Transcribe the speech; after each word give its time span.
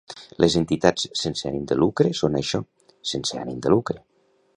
Les 0.43 0.53
entitats 0.59 1.03
sense 1.23 1.45
ànim 1.49 1.67
de 1.71 1.77
lucre 1.81 2.13
són 2.21 2.39
això, 2.41 2.61
sense 3.11 3.41
ànim 3.43 3.61
de 3.67 3.75
lucre. 3.75 4.01